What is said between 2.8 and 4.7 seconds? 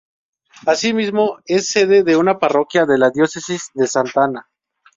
de la Diócesis de Santa Ana.